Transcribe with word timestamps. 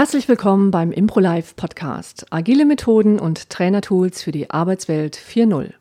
Herzlich 0.00 0.28
willkommen 0.28 0.70
beim 0.70 0.92
ImproLife 0.92 1.54
Podcast. 1.56 2.24
Agile 2.30 2.64
Methoden 2.64 3.18
und 3.18 3.50
Trainertools 3.50 4.22
für 4.22 4.32
die 4.32 4.48
Arbeitswelt 4.48 5.14
4.0. 5.14 5.74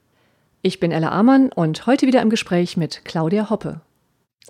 Ich 0.62 0.82
bin 0.82 0.92
Ella 0.92 1.14
Amann 1.14 1.54
und 1.54 1.86
heute 1.88 2.06
wieder 2.06 2.22
im 2.22 2.30
Gespräch 2.30 2.76
mit 2.76 3.06
Claudia 3.06 3.50
Hoppe. 3.50 3.80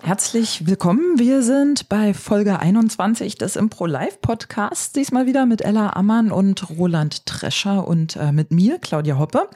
Herzlich 0.02 0.66
willkommen. 0.66 1.18
Wir 1.18 1.42
sind 1.42 1.90
bei 1.90 2.14
Folge 2.14 2.58
21 2.58 3.36
des 3.36 3.56
Impro 3.56 3.84
Live 3.84 4.22
Podcasts. 4.22 4.92
Diesmal 4.92 5.26
wieder 5.26 5.44
mit 5.44 5.60
Ella 5.60 5.90
Ammann 5.94 6.32
und 6.32 6.70
Roland 6.70 7.26
Trescher 7.26 7.86
und 7.86 8.16
äh, 8.16 8.32
mit 8.32 8.50
mir, 8.50 8.78
Claudia 8.78 9.18
Hoppe. 9.18 9.48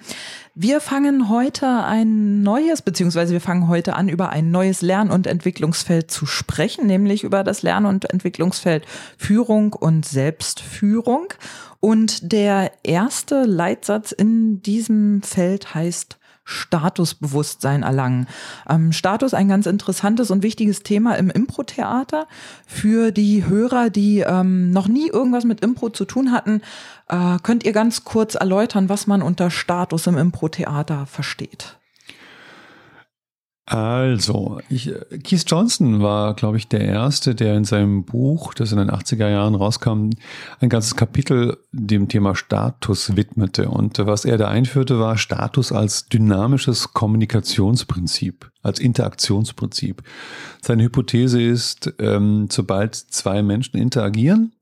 Wir 0.54 0.82
fangen 0.82 1.30
heute 1.30 1.66
ein 1.66 2.42
neues, 2.42 2.82
beziehungsweise 2.82 3.32
wir 3.32 3.41
fangen 3.41 3.68
heute 3.68 3.96
an, 3.96 4.10
über 4.10 4.28
ein 4.28 4.50
neues 4.50 4.83
Lern- 4.83 5.10
und 5.10 5.27
Entwicklungsfeld 5.27 6.10
zu 6.10 6.27
sprechen, 6.27 6.86
nämlich 6.86 7.24
über 7.24 7.42
das 7.42 7.62
Lern- 7.62 7.86
und 7.86 8.11
Entwicklungsfeld 8.12 8.84
Führung 9.16 9.72
und 9.72 10.05
Selbstführung. 10.05 11.33
Und 11.80 12.33
der 12.33 12.70
erste 12.83 13.45
Leitsatz 13.45 14.12
in 14.12 14.61
diesem 14.61 15.22
Feld 15.22 15.74
heißt 15.74 16.19
Statusbewusstsein 16.45 17.83
erlangen. 17.83 18.27
Ähm, 18.69 18.93
Status 18.93 19.34
ein 19.34 19.48
ganz 19.48 19.66
interessantes 19.66 20.30
und 20.30 20.43
wichtiges 20.43 20.83
Thema 20.83 21.17
im 21.17 21.30
Impro-Theater. 21.30 22.27
Für 22.67 23.11
die 23.11 23.47
Hörer, 23.47 23.91
die 23.91 24.20
ähm, 24.20 24.70
noch 24.70 24.89
nie 24.89 25.09
irgendwas 25.09 25.45
mit 25.45 25.61
Impro 25.61 25.91
zu 25.91 26.05
tun 26.05 26.33
hatten, 26.33 26.61
äh, 27.09 27.39
könnt 27.43 27.65
ihr 27.65 27.73
ganz 27.73 28.05
kurz 28.05 28.34
erläutern, 28.34 28.89
was 28.89 29.07
man 29.07 29.23
unter 29.23 29.51
Status 29.51 30.07
im 30.07 30.19
Impro-Theater 30.19 31.07
versteht. 31.07 31.79
Also, 33.66 34.60
ich, 34.68 34.92
Keith 35.23 35.45
Johnson 35.46 36.02
war, 36.02 36.34
glaube 36.34 36.59
ich, 36.59 36.68
der 36.68 36.83
Erste, 36.83 37.34
der 37.34 37.56
in 37.56 37.64
seinem 37.64 38.05
Buch, 38.05 38.52
das 38.52 38.72
in 38.72 38.78
den 38.78 38.91
80er 38.91 39.30
Jahren 39.30 39.55
rauskam, 39.55 40.11
ein 40.61 40.69
ganzes 40.69 40.97
Kapitel 40.97 41.56
dem 41.72 42.08
Thema 42.08 42.34
Status 42.34 43.16
widmete. 43.16 43.70
Und 43.70 43.98
was 43.98 44.27
er 44.27 44.36
da 44.36 44.48
einführte, 44.48 45.00
war 45.00 45.16
Status 45.16 45.72
als 45.72 46.08
dynamisches 46.08 46.92
Kommunikationsprinzip, 46.92 48.50
als 48.62 48.80
Interaktionsprinzip. 48.80 50.02
Seine 50.61 50.83
Hypothese 50.83 51.41
ist, 51.41 51.94
ähm, 51.98 52.48
sobald 52.50 52.94
zwei 52.94 53.42
Menschen 53.42 53.78
interagieren, 53.78 54.52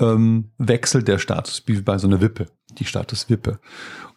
ähm, 0.00 0.50
wechselt 0.58 1.06
der 1.06 1.18
Status, 1.18 1.62
wie 1.66 1.80
bei 1.82 1.98
so 1.98 2.08
einer 2.08 2.20
Wippe, 2.20 2.48
die 2.78 2.84
Statuswippe. 2.84 3.60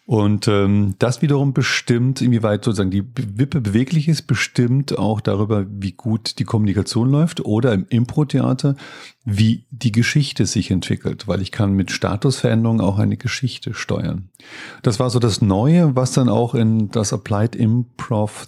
Und 0.07 0.47
ähm, 0.47 0.95
das 0.99 1.21
wiederum 1.21 1.51
bestimmt, 1.51 2.21
inwieweit 2.21 2.63
sozusagen 2.63 2.91
die 2.91 3.03
Wippe 3.13 3.59
beweglich 3.59 4.07
ist, 4.07 4.21
bestimmt 4.21 4.97
auch 4.97 5.19
darüber, 5.19 5.65
wie 5.69 5.91
gut 5.91 6.39
die 6.39 6.45
Kommunikation 6.45 7.11
läuft 7.11 7.43
oder 7.43 7.73
im 7.73 7.85
Impro-Theater, 7.89 8.77
wie 9.25 9.65
die 9.69 9.91
Geschichte 9.91 10.45
sich 10.45 10.71
entwickelt, 10.71 11.27
weil 11.27 11.41
ich 11.41 11.51
kann 11.51 11.73
mit 11.73 11.91
Statusveränderungen 11.91 12.79
auch 12.79 12.99
eine 12.99 13.17
Geschichte 13.17 13.73
steuern. 13.73 14.29
Das 14.81 14.97
war 14.97 15.09
so 15.09 15.19
das 15.19 15.41
Neue, 15.41 15.97
was 15.97 16.13
dann 16.13 16.29
auch 16.29 16.55
in 16.55 16.89
das 16.89 17.11
Applied 17.11 17.53
Improv 17.53 18.47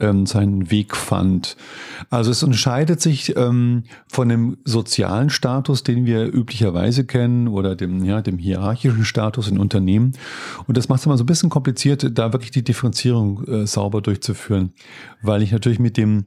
ähm, 0.00 0.26
seinen 0.26 0.70
Weg 0.70 0.96
fand. 0.96 1.56
Also 2.10 2.30
es 2.30 2.42
unterscheidet 2.42 3.00
sich 3.00 3.36
ähm, 3.36 3.84
von 4.08 4.28
dem 4.28 4.58
sozialen 4.64 5.30
Status, 5.30 5.82
den 5.82 6.06
wir 6.06 6.26
üblicherweise 6.32 7.04
kennen, 7.04 7.48
oder 7.48 7.76
dem, 7.76 8.04
ja, 8.04 8.20
dem 8.20 8.38
hierarchischen 8.38 9.04
Status 9.04 9.48
in 9.48 9.58
Unternehmen. 9.58 10.12
Und 10.66 10.76
das 10.76 10.88
macht 10.88 11.00
es 11.00 11.06
immer 11.06 11.16
so 11.16 11.24
ein 11.24 11.28
bisschen 11.28 11.50
kompliziert, 11.50 12.18
da 12.18 12.32
wirklich 12.32 12.50
die 12.50 12.64
Differenzierung 12.64 13.44
äh, 13.46 13.66
sauber 13.66 14.00
durchzuführen, 14.00 14.72
weil 15.22 15.42
ich 15.42 15.52
natürlich 15.52 15.78
mit 15.78 15.96
dem 15.96 16.26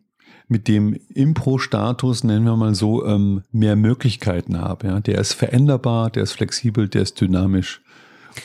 mit 0.49 0.67
dem 0.69 0.97
Impro-Status, 1.13 2.23
nennen 2.23 2.45
wir 2.45 2.55
mal 2.55 2.73
so, 2.73 3.05
ähm, 3.05 3.43
mehr 3.51 3.75
Möglichkeiten 3.75 4.59
habe. 4.59 4.87
Ja? 4.87 4.99
Der 5.01 5.19
ist 5.19 5.33
veränderbar, 5.33 6.09
der 6.09 6.23
ist 6.23 6.31
flexibel, 6.31 6.87
der 6.87 7.01
ist 7.01 7.19
dynamisch. 7.19 7.81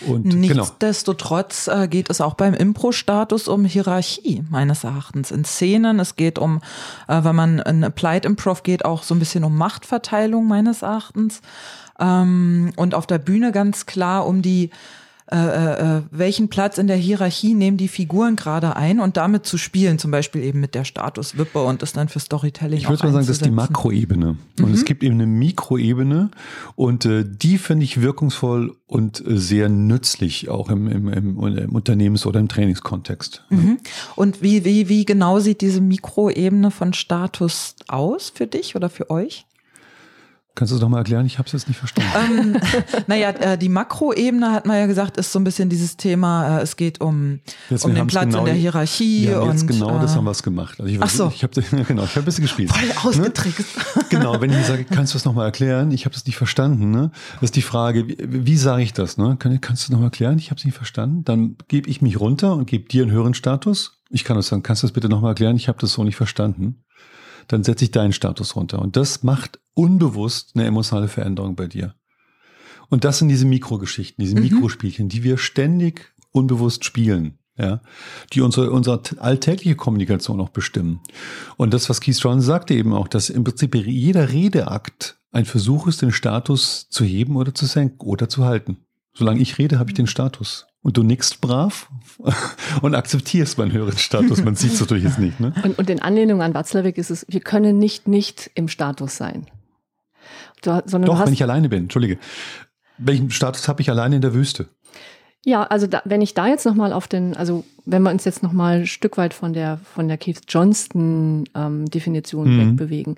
Und 0.06 0.24
genau. 0.24 0.36
Nichtsdestotrotz 0.36 1.66
genau. 1.66 1.86
geht 1.86 2.10
es 2.10 2.20
auch 2.20 2.34
beim 2.34 2.54
Impro-Status 2.54 3.48
um 3.48 3.64
Hierarchie, 3.64 4.44
meines 4.50 4.84
Erachtens. 4.84 5.30
In 5.30 5.44
Szenen, 5.44 6.00
es 6.00 6.16
geht 6.16 6.38
um, 6.38 6.60
äh, 7.08 7.24
wenn 7.24 7.36
man 7.36 7.58
in 7.60 7.84
Applied 7.84 8.24
Improv 8.24 8.62
geht, 8.62 8.84
auch 8.84 9.02
so 9.02 9.14
ein 9.14 9.18
bisschen 9.18 9.44
um 9.44 9.56
Machtverteilung, 9.56 10.46
meines 10.46 10.82
Erachtens. 10.82 11.40
Ähm, 11.98 12.72
und 12.76 12.94
auf 12.94 13.06
der 13.06 13.18
Bühne 13.18 13.52
ganz 13.52 13.86
klar 13.86 14.26
um 14.26 14.42
die 14.42 14.70
äh, 15.32 15.36
äh, 15.36 15.96
äh, 15.98 16.02
welchen 16.10 16.48
Platz 16.48 16.76
in 16.76 16.86
der 16.88 16.96
Hierarchie 16.96 17.54
nehmen 17.54 17.78
die 17.78 17.88
Figuren 17.88 18.36
gerade 18.36 18.76
ein 18.76 19.00
und 19.00 19.16
damit 19.16 19.46
zu 19.46 19.56
spielen, 19.56 19.98
zum 19.98 20.10
Beispiel 20.10 20.42
eben 20.42 20.60
mit 20.60 20.74
der 20.74 20.84
Statuswippe 20.84 21.62
und 21.62 21.80
das 21.80 21.94
dann 21.94 22.08
für 22.08 22.20
Storytelling. 22.20 22.78
Ich 22.78 22.88
würde 22.88 23.04
mal 23.04 23.12
sagen, 23.12 23.26
das 23.26 23.36
ist 23.36 23.44
die 23.46 23.50
Makroebene. 23.50 24.36
Und 24.60 24.68
mhm. 24.68 24.74
es 24.74 24.84
gibt 24.84 25.02
eben 25.02 25.14
eine 25.14 25.26
Mikroebene 25.26 26.30
und 26.76 27.06
äh, 27.06 27.24
die 27.26 27.56
finde 27.56 27.84
ich 27.84 28.02
wirkungsvoll 28.02 28.76
und 28.86 29.26
äh, 29.26 29.38
sehr 29.38 29.70
nützlich, 29.70 30.50
auch 30.50 30.68
im, 30.68 30.86
im, 30.86 31.08
im, 31.08 31.38
im 31.38 31.74
Unternehmens- 31.74 32.26
oder 32.26 32.38
im 32.38 32.48
Trainingskontext. 32.48 33.44
Mhm. 33.48 33.78
Und 34.16 34.42
wie, 34.42 34.66
wie, 34.66 34.90
wie 34.90 35.06
genau 35.06 35.40
sieht 35.40 35.62
diese 35.62 35.80
Mikroebene 35.80 36.70
von 36.70 36.92
Status 36.92 37.76
aus 37.88 38.30
für 38.34 38.46
dich 38.46 38.76
oder 38.76 38.90
für 38.90 39.08
euch? 39.08 39.46
Kannst 40.54 40.70
du 40.70 40.76
es 40.76 40.82
nochmal 40.82 40.98
erklären? 40.98 41.24
Ich 41.24 41.38
habe 41.38 41.46
es 41.46 41.52
jetzt 41.52 41.66
nicht 41.66 41.78
verstanden. 41.78 42.56
Ähm, 42.56 42.60
naja, 43.06 43.30
äh, 43.30 43.56
die 43.56 43.70
Makroebene 43.70 44.52
hat 44.52 44.66
man 44.66 44.76
ja 44.76 44.84
gesagt, 44.84 45.16
ist 45.16 45.32
so 45.32 45.38
ein 45.38 45.44
bisschen 45.44 45.70
dieses 45.70 45.96
Thema, 45.96 46.58
äh, 46.58 46.62
es 46.62 46.76
geht 46.76 47.00
um, 47.00 47.40
um 47.70 47.94
den 47.94 48.06
Platz 48.06 48.26
genau, 48.26 48.40
in 48.40 48.44
der 48.44 48.54
Hierarchie. 48.54 49.26
Ja, 49.28 49.40
und, 49.40 49.52
jetzt 49.52 49.66
genau 49.66 49.96
äh, 49.96 50.02
das 50.02 50.14
haben 50.14 50.24
wir 50.24 50.32
gemacht. 50.34 50.78
Also 50.78 50.92
ich, 50.92 51.00
ach 51.00 51.08
so. 51.08 51.32
Ich 51.34 51.42
habe 51.42 51.62
genau, 51.88 52.04
ich 52.04 52.10
hab 52.10 52.18
ein 52.18 52.24
bisschen 52.26 52.42
gespielt. 52.42 52.70
Voll 52.70 52.86
ne? 52.86 52.94
ausgetrickst. 53.02 53.76
Ne? 53.76 54.02
Genau, 54.10 54.38
wenn 54.42 54.50
ich 54.50 54.66
sage, 54.66 54.84
kannst 54.84 55.14
du 55.14 55.16
das 55.16 55.24
nochmal 55.24 55.46
erklären? 55.46 55.90
Ich 55.90 56.04
habe 56.04 56.12
das 56.12 56.26
nicht 56.26 56.36
verstanden. 56.36 56.90
Ne? 56.90 57.10
Das 57.34 57.44
ist 57.44 57.56
die 57.56 57.62
Frage, 57.62 58.06
wie, 58.08 58.18
wie 58.20 58.56
sage 58.58 58.82
ich 58.82 58.92
das? 58.92 59.16
Ne? 59.16 59.36
Kann, 59.38 59.58
kannst 59.62 59.84
du 59.84 59.86
das 59.86 59.90
nochmal 59.92 60.08
erklären? 60.08 60.38
Ich 60.38 60.50
habe 60.50 60.58
es 60.58 60.64
nicht 60.66 60.74
verstanden. 60.74 61.24
Dann 61.24 61.56
gebe 61.68 61.88
ich 61.88 62.02
mich 62.02 62.20
runter 62.20 62.52
und 62.52 62.66
gebe 62.66 62.88
dir 62.88 63.04
einen 63.04 63.10
höheren 63.10 63.32
Status. 63.32 64.02
Ich 64.10 64.24
kann 64.24 64.36
das 64.36 64.48
sagen, 64.48 64.62
kannst 64.62 64.82
du 64.82 64.86
das 64.86 64.92
bitte 64.92 65.08
nochmal 65.08 65.30
erklären? 65.30 65.56
Ich 65.56 65.68
habe 65.68 65.78
das 65.80 65.94
so 65.94 66.04
nicht 66.04 66.16
verstanden 66.16 66.82
dann 67.52 67.64
setze 67.64 67.84
ich 67.84 67.90
deinen 67.90 68.14
Status 68.14 68.56
runter. 68.56 68.80
Und 68.80 68.96
das 68.96 69.22
macht 69.22 69.60
unbewusst 69.74 70.52
eine 70.54 70.64
emotionale 70.64 71.08
Veränderung 71.08 71.54
bei 71.54 71.66
dir. 71.66 71.94
Und 72.88 73.04
das 73.04 73.18
sind 73.18 73.28
diese 73.28 73.44
Mikrogeschichten, 73.44 74.24
diese 74.24 74.36
mhm. 74.36 74.42
Mikrospielchen, 74.42 75.10
die 75.10 75.22
wir 75.22 75.36
ständig 75.36 76.14
unbewusst 76.30 76.86
spielen, 76.86 77.38
ja, 77.58 77.82
die 78.32 78.40
unsere, 78.40 78.70
unsere 78.70 79.02
alltägliche 79.18 79.76
Kommunikation 79.76 80.40
auch 80.40 80.48
bestimmen. 80.48 81.00
Und 81.58 81.74
das, 81.74 81.90
was 81.90 82.00
Keith 82.00 82.16
Strong 82.16 82.40
sagte 82.40 82.72
eben 82.72 82.94
auch, 82.94 83.06
dass 83.06 83.28
im 83.28 83.44
Prinzip 83.44 83.74
jeder 83.74 84.32
Redeakt 84.32 85.20
ein 85.30 85.44
Versuch 85.44 85.86
ist, 85.86 86.00
den 86.00 86.12
Status 86.12 86.88
zu 86.88 87.04
heben 87.04 87.36
oder 87.36 87.54
zu 87.54 87.66
senken 87.66 88.00
oder 88.06 88.30
zu 88.30 88.46
halten. 88.46 88.78
Solange 89.12 89.40
ich 89.40 89.58
rede, 89.58 89.78
habe 89.78 89.90
ich 89.90 89.94
den 89.94 90.06
Status. 90.06 90.66
Und 90.82 90.96
du 90.96 91.04
nickst 91.04 91.40
brav 91.40 91.88
und 92.82 92.94
akzeptierst 92.94 93.56
meinen 93.56 93.72
höheren 93.72 93.96
Status. 93.96 94.42
Man 94.42 94.56
sieht 94.56 94.72
es 94.72 94.80
natürlich 94.80 95.04
jetzt 95.04 95.18
nicht. 95.18 95.38
Ne? 95.38 95.54
Und, 95.62 95.78
und 95.78 95.88
in 95.88 96.02
Anlehnung 96.02 96.42
an 96.42 96.54
Watzlawick 96.54 96.98
ist 96.98 97.10
es, 97.10 97.24
wir 97.28 97.40
können 97.40 97.78
nicht 97.78 98.08
nicht 98.08 98.50
im 98.54 98.68
Status 98.68 99.16
sein. 99.16 99.46
Du, 100.62 100.80
Doch, 100.80 101.24
wenn 101.24 101.32
ich 101.32 101.42
alleine 101.42 101.68
bin, 101.68 101.84
entschuldige. 101.84 102.18
Welchen 102.98 103.30
Status 103.30 103.68
habe 103.68 103.82
ich 103.82 103.90
alleine 103.90 104.16
in 104.16 104.22
der 104.22 104.34
Wüste? 104.34 104.68
Ja, 105.44 105.64
also 105.64 105.88
da, 105.88 106.02
wenn 106.04 106.22
ich 106.22 106.34
da 106.34 106.46
jetzt 106.46 106.64
nochmal 106.66 106.92
auf 106.92 107.08
den, 107.08 107.36
also 107.36 107.64
wenn 107.84 108.02
wir 108.02 108.10
uns 108.10 108.24
jetzt 108.24 108.44
nochmal 108.44 108.80
ein 108.80 108.86
Stück 108.86 109.18
weit 109.18 109.34
von 109.34 109.52
der 109.52 109.78
von 109.78 110.06
der 110.06 110.16
Keith 110.16 110.42
Johnston 110.48 111.48
ähm, 111.56 111.86
Definition 111.86 112.56
mhm. 112.56 112.70
wegbewegen. 112.70 113.16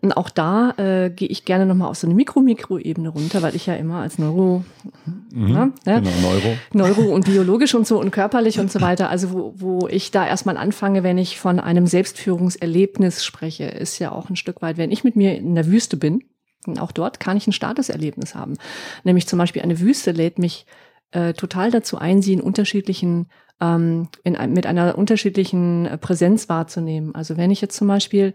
Und 0.00 0.16
auch 0.16 0.30
da 0.30 0.70
äh, 0.78 1.10
gehe 1.10 1.28
ich 1.28 1.44
gerne 1.44 1.66
nochmal 1.66 1.90
auf 1.90 1.98
so 1.98 2.06
eine 2.06 2.14
Mikro-Mikro-Ebene 2.14 3.10
runter, 3.10 3.42
weil 3.42 3.54
ich 3.54 3.66
ja 3.66 3.74
immer 3.74 4.00
als 4.00 4.18
Neuro, 4.18 4.64
mhm. 5.30 5.52
na, 5.52 5.66
ne? 5.66 5.72
genau, 5.84 6.10
Neuro. 6.22 6.56
Neuro 6.72 7.14
und 7.14 7.26
biologisch 7.26 7.74
und 7.74 7.86
so 7.86 8.00
und 8.00 8.10
körperlich 8.10 8.58
und 8.58 8.72
so 8.72 8.80
weiter, 8.80 9.10
also 9.10 9.32
wo, 9.32 9.52
wo 9.56 9.88
ich 9.88 10.10
da 10.10 10.26
erstmal 10.26 10.56
anfange, 10.56 11.02
wenn 11.02 11.18
ich 11.18 11.38
von 11.38 11.60
einem 11.60 11.86
Selbstführungserlebnis 11.86 13.22
spreche, 13.22 13.64
ist 13.64 13.98
ja 13.98 14.12
auch 14.12 14.30
ein 14.30 14.36
Stück 14.36 14.62
weit, 14.62 14.78
wenn 14.78 14.90
ich 14.90 15.04
mit 15.04 15.14
mir 15.14 15.36
in 15.36 15.54
der 15.54 15.66
Wüste 15.66 15.98
bin, 15.98 16.24
auch 16.78 16.90
dort 16.90 17.20
kann 17.20 17.36
ich 17.36 17.46
ein 17.46 17.52
Statuserlebnis 17.52 18.34
haben. 18.34 18.54
Nämlich 19.04 19.28
zum 19.28 19.38
Beispiel 19.38 19.60
eine 19.60 19.78
Wüste 19.78 20.12
lädt 20.12 20.38
mich 20.38 20.64
äh, 21.12 21.32
total 21.32 21.70
dazu 21.70 21.98
ein, 21.98 22.22
sie 22.22 22.32
in 22.32 22.40
unterschiedlichen, 22.40 23.26
ähm, 23.60 24.08
in, 24.24 24.36
mit 24.52 24.66
einer 24.66 24.96
unterschiedlichen 24.98 25.86
äh, 25.86 25.98
Präsenz 25.98 26.48
wahrzunehmen. 26.48 27.14
Also 27.14 27.36
wenn 27.36 27.50
ich 27.50 27.60
jetzt 27.60 27.76
zum 27.76 27.88
Beispiel 27.88 28.34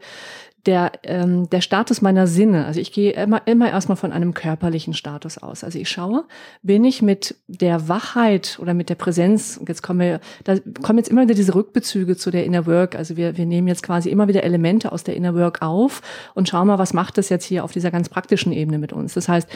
der, 0.65 0.91
ähm, 1.03 1.49
der 1.49 1.61
Status 1.61 2.01
meiner 2.01 2.27
Sinne, 2.27 2.65
also 2.65 2.79
ich 2.79 2.91
gehe 2.91 3.13
immer, 3.13 3.41
immer 3.47 3.69
erstmal 3.69 3.95
von 3.95 4.11
einem 4.11 4.33
körperlichen 4.33 4.93
Status 4.93 5.37
aus. 5.37 5.63
Also 5.63 5.79
ich 5.79 5.89
schaue, 5.89 6.25
bin 6.61 6.83
ich 6.83 7.01
mit 7.01 7.35
der 7.47 7.87
Wachheit 7.87 8.59
oder 8.61 8.73
mit 8.73 8.89
der 8.89 8.95
Präsenz, 8.95 9.59
jetzt 9.67 9.81
kommen 9.81 9.99
wir, 9.99 10.19
da 10.43 10.57
kommen 10.83 10.99
jetzt 10.99 11.09
immer 11.09 11.23
wieder 11.23 11.33
diese 11.33 11.55
Rückbezüge 11.55 12.15
zu 12.15 12.29
der 12.29 12.45
Inner 12.45 12.67
Work. 12.67 12.95
Also 12.95 13.17
wir, 13.17 13.37
wir 13.37 13.45
nehmen 13.45 13.67
jetzt 13.67 13.83
quasi 13.83 14.09
immer 14.09 14.27
wieder 14.27 14.43
Elemente 14.43 14.91
aus 14.91 15.03
der 15.03 15.15
Inner 15.15 15.33
Work 15.35 15.61
auf 15.61 16.01
und 16.35 16.47
schauen 16.47 16.67
mal, 16.67 16.79
was 16.79 16.93
macht 16.93 17.17
das 17.17 17.29
jetzt 17.29 17.45
hier 17.45 17.63
auf 17.63 17.71
dieser 17.71 17.89
ganz 17.89 18.09
praktischen 18.09 18.51
Ebene 18.51 18.77
mit 18.77 18.93
uns. 18.93 19.15
Das 19.15 19.27
heißt, 19.27 19.49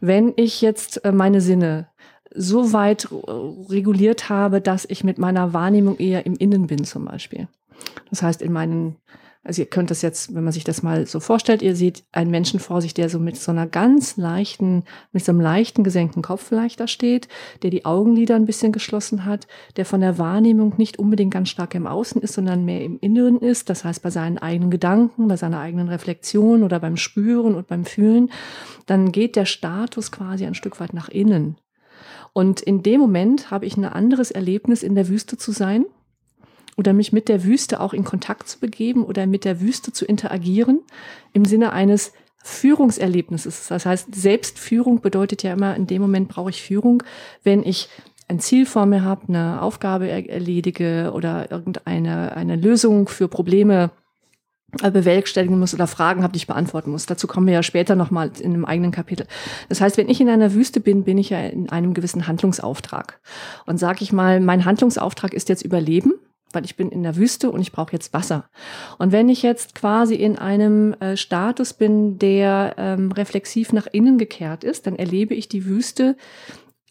wenn 0.00 0.32
ich 0.36 0.60
jetzt 0.60 1.04
äh, 1.04 1.10
meine 1.10 1.40
Sinne 1.40 1.88
so 2.34 2.72
weit 2.72 3.08
reguliert 3.10 4.28
habe, 4.28 4.60
dass 4.60 4.84
ich 4.84 5.04
mit 5.04 5.18
meiner 5.18 5.52
Wahrnehmung 5.52 5.98
eher 5.98 6.26
im 6.26 6.36
Innen 6.36 6.66
bin 6.66 6.84
zum 6.84 7.04
Beispiel. 7.04 7.48
Das 8.10 8.22
heißt, 8.22 8.42
in 8.42 8.52
meinen 8.52 8.96
also 9.44 9.62
ihr 9.62 9.66
könnt 9.66 9.90
das 9.90 10.02
jetzt, 10.02 10.34
wenn 10.34 10.44
man 10.44 10.52
sich 10.52 10.62
das 10.62 10.84
mal 10.84 11.04
so 11.06 11.18
vorstellt, 11.18 11.62
ihr 11.62 11.74
seht 11.74 12.04
einen 12.12 12.30
Menschen 12.30 12.60
vor 12.60 12.80
sich, 12.80 12.94
der 12.94 13.08
so 13.08 13.18
mit 13.18 13.36
so 13.36 13.50
einer 13.50 13.66
ganz 13.66 14.16
leichten, 14.16 14.84
mit 15.10 15.24
so 15.24 15.32
einem 15.32 15.40
leichten 15.40 15.82
gesenkten 15.82 16.22
Kopf 16.22 16.44
vielleicht 16.46 16.78
da 16.78 16.86
steht, 16.86 17.26
der 17.62 17.70
die 17.70 17.84
Augenlider 17.84 18.36
ein 18.36 18.46
bisschen 18.46 18.70
geschlossen 18.70 19.24
hat, 19.24 19.48
der 19.76 19.84
von 19.84 20.00
der 20.00 20.16
Wahrnehmung 20.16 20.74
nicht 20.76 21.00
unbedingt 21.00 21.34
ganz 21.34 21.48
stark 21.48 21.74
im 21.74 21.88
Außen 21.88 22.22
ist, 22.22 22.34
sondern 22.34 22.64
mehr 22.64 22.84
im 22.84 23.00
Inneren 23.00 23.40
ist. 23.40 23.68
Das 23.68 23.84
heißt, 23.84 24.00
bei 24.02 24.10
seinen 24.10 24.38
eigenen 24.38 24.70
Gedanken, 24.70 25.26
bei 25.26 25.36
seiner 25.36 25.58
eigenen 25.58 25.88
Reflexion 25.88 26.62
oder 26.62 26.78
beim 26.78 26.96
Spüren 26.96 27.56
und 27.56 27.66
beim 27.66 27.84
Fühlen, 27.84 28.30
dann 28.86 29.10
geht 29.10 29.34
der 29.34 29.46
Status 29.46 30.12
quasi 30.12 30.46
ein 30.46 30.54
Stück 30.54 30.78
weit 30.78 30.94
nach 30.94 31.08
innen. 31.08 31.56
Und 32.32 32.60
in 32.60 32.82
dem 32.82 33.00
Moment 33.00 33.50
habe 33.50 33.66
ich 33.66 33.76
ein 33.76 33.84
anderes 33.84 34.30
Erlebnis, 34.30 34.82
in 34.82 34.94
der 34.94 35.08
Wüste 35.08 35.36
zu 35.36 35.52
sein 35.52 35.84
oder 36.76 36.92
mich 36.92 37.12
mit 37.12 37.28
der 37.28 37.44
Wüste 37.44 37.80
auch 37.80 37.92
in 37.92 38.04
Kontakt 38.04 38.48
zu 38.48 38.58
begeben 38.58 39.04
oder 39.04 39.26
mit 39.26 39.44
der 39.44 39.60
Wüste 39.60 39.92
zu 39.92 40.04
interagieren 40.04 40.80
im 41.32 41.44
Sinne 41.44 41.72
eines 41.72 42.12
Führungserlebnisses. 42.42 43.68
Das 43.68 43.86
heißt, 43.86 44.14
Selbstführung 44.14 45.00
bedeutet 45.00 45.42
ja 45.42 45.52
immer, 45.52 45.76
in 45.76 45.86
dem 45.86 46.02
Moment 46.02 46.28
brauche 46.28 46.50
ich 46.50 46.62
Führung, 46.62 47.02
wenn 47.44 47.62
ich 47.62 47.88
ein 48.28 48.40
Ziel 48.40 48.66
vor 48.66 48.86
mir 48.86 49.04
habe, 49.04 49.28
eine 49.28 49.62
Aufgabe 49.62 50.08
erledige 50.08 51.12
oder 51.14 51.50
irgendeine 51.50 52.34
eine 52.34 52.56
Lösung 52.56 53.08
für 53.08 53.28
Probleme 53.28 53.90
bewerkstelligen 54.80 55.58
muss 55.58 55.74
oder 55.74 55.86
Fragen 55.86 56.22
habe, 56.22 56.32
die 56.32 56.38
ich 56.38 56.46
beantworten 56.46 56.90
muss. 56.90 57.06
Dazu 57.06 57.26
kommen 57.26 57.46
wir 57.46 57.54
ja 57.54 57.62
später 57.62 57.94
nochmal 57.94 58.30
in 58.38 58.54
einem 58.54 58.64
eigenen 58.64 58.90
Kapitel. 58.90 59.26
Das 59.68 59.80
heißt, 59.80 59.96
wenn 59.98 60.08
ich 60.08 60.20
in 60.20 60.28
einer 60.28 60.54
Wüste 60.54 60.80
bin, 60.80 61.04
bin 61.04 61.18
ich 61.18 61.30
ja 61.30 61.40
in 61.40 61.68
einem 61.68 61.94
gewissen 61.94 62.26
Handlungsauftrag. 62.26 63.20
Und 63.66 63.78
sage 63.78 64.02
ich 64.02 64.12
mal, 64.12 64.40
mein 64.40 64.64
Handlungsauftrag 64.64 65.34
ist 65.34 65.48
jetzt 65.48 65.62
Überleben 65.62 66.14
weil 66.52 66.64
ich 66.64 66.76
bin 66.76 66.90
in 66.90 67.02
der 67.02 67.16
Wüste 67.16 67.50
und 67.50 67.60
ich 67.60 67.72
brauche 67.72 67.92
jetzt 67.92 68.12
Wasser. 68.12 68.44
Und 68.98 69.12
wenn 69.12 69.28
ich 69.28 69.42
jetzt 69.42 69.74
quasi 69.74 70.14
in 70.14 70.36
einem 70.38 70.94
äh, 70.94 71.16
Status 71.16 71.72
bin, 71.72 72.18
der 72.18 72.74
ähm, 72.76 73.12
reflexiv 73.12 73.72
nach 73.72 73.86
innen 73.90 74.18
gekehrt 74.18 74.64
ist, 74.64 74.86
dann 74.86 74.96
erlebe 74.96 75.34
ich 75.34 75.48
die 75.48 75.64
Wüste 75.66 76.16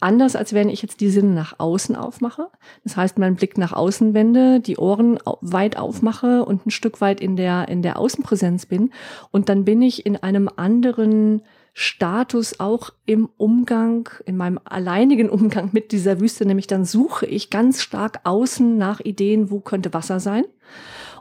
anders, 0.02 0.36
als 0.36 0.54
wenn 0.54 0.70
ich 0.70 0.82
jetzt 0.82 1.02
die 1.02 1.10
Sinne 1.10 1.34
nach 1.34 1.60
außen 1.60 1.96
aufmache. 1.96 2.50
Das 2.84 2.98
heißt, 2.98 3.18
meinen 3.18 3.36
Blick 3.36 3.58
nach 3.58 3.74
außen 3.74 4.14
wende, 4.14 4.60
die 4.60 4.78
Ohren 4.78 5.20
weit 5.42 5.78
aufmache 5.78 6.46
und 6.46 6.66
ein 6.66 6.72
Stück 6.72 7.02
weit 7.02 7.22
in 7.22 7.36
der, 7.36 7.68
in 7.68 7.82
der 7.82 7.98
Außenpräsenz 7.98 8.66
bin. 8.66 8.92
Und 9.32 9.50
dann 9.50 9.66
bin 9.66 9.82
ich 9.82 10.06
in 10.06 10.18
einem 10.18 10.50
anderen 10.56 11.42
Status 11.74 12.60
auch 12.60 12.90
im 13.06 13.30
Umgang, 13.38 14.10
in 14.26 14.36
meinem 14.36 14.60
alleinigen 14.66 15.30
Umgang 15.30 15.70
mit 15.72 15.92
dieser 15.92 16.20
Wüste, 16.20 16.46
nämlich 16.46 16.68
dann 16.68 16.84
suche 16.86 17.26
ich 17.26 17.50
ganz 17.50 17.82
stark 17.82 18.20
außen 18.24 18.78
nach 18.78 19.00
Ideen, 19.00 19.52
wo 19.52 19.60
könnte 19.60 19.94
Wasser 19.94 20.20
sein. 20.20 20.44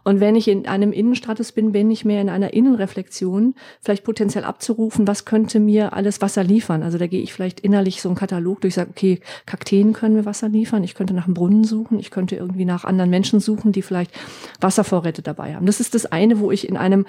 Und 0.05 0.21
wenn 0.21 0.35
ich 0.35 0.49
in 0.49 0.67
einem 0.67 0.93
Innenstatus 0.93 1.53
bin, 1.53 1.73
bin 1.73 1.91
ich 1.91 2.05
mehr 2.05 2.21
in 2.21 2.29
einer 2.29 2.53
Innenreflexion, 2.53 3.55
vielleicht 3.81 4.05
potenziell 4.05 4.45
abzurufen, 4.45 5.07
was 5.07 5.25
könnte 5.25 5.61
mir 5.61 5.93
alles 5.93 6.21
Wasser 6.21 6.45
liefern. 6.45 6.83
Also 6.83 6.99
da 6.99 7.07
gehe 7.07 7.23
ich 7.23 7.33
vielleicht 7.33 7.61
innerlich 7.61 8.01
so 8.01 8.09
einen 8.09 8.17
Katalog 8.17 8.61
durch, 8.61 8.75
sage, 8.75 8.91
okay, 8.91 9.21
Kakteen 9.47 9.93
können 9.93 10.15
mir 10.15 10.25
Wasser 10.25 10.49
liefern, 10.49 10.85
ich 10.85 10.95
könnte 10.95 11.15
nach 11.15 11.27
einem 11.27 11.35
Brunnen 11.35 11.65
suchen, 11.65 11.99
ich 11.99 12.11
könnte 12.11 12.37
irgendwie 12.37 12.65
nach 12.65 12.85
anderen 12.85 13.11
Menschen 13.11 13.41
suchen, 13.41 13.73
die 13.73 13.83
vielleicht 13.83 14.13
Wasservorräte 14.61 15.23
dabei 15.23 15.55
haben. 15.55 15.67
Das 15.67 15.81
ist 15.81 15.95
das 15.95 16.07
eine, 16.07 16.41
wo 16.41 16.51
ich 16.51 16.69
in 16.69 16.77
einem 16.77 17.07